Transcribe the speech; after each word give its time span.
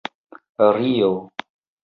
rio 0.77 1.11